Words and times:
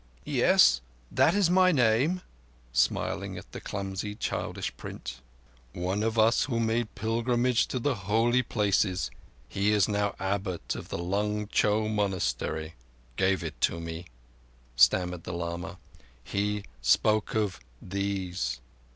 "Yes, 0.25 0.81
that 1.11 1.35
is 1.35 1.47
my 1.51 1.71
name," 1.71 2.21
smiling 2.73 3.37
at 3.37 3.51
the 3.51 3.61
clumsy, 3.61 4.15
childish 4.15 4.75
print. 4.75 5.21
"One 5.73 6.01
of 6.01 6.17
us 6.17 6.45
who 6.45 6.55
had 6.55 6.65
made 6.65 6.95
pilgrimage 6.95 7.67
to 7.67 7.77
the 7.77 7.93
Holy 7.93 8.41
Places—he 8.41 9.71
is 9.71 9.87
now 9.87 10.15
Abbot 10.19 10.73
of 10.73 10.89
the 10.89 10.97
Lung 10.97 11.47
Cho 11.49 11.87
Monastery—gave 11.87 13.43
it 13.43 13.69
me," 13.69 14.07
stammered 14.75 15.23
the 15.23 15.33
lama. 15.33 15.77
"He 16.23 16.63
spoke 16.81 17.35
of 17.35 17.59
these." 17.79 18.59